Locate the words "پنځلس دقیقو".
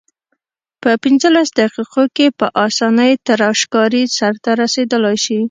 1.03-2.03